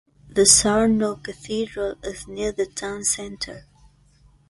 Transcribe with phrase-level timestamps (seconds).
[0.27, 3.67] The Sarno Cathedral is near the town center.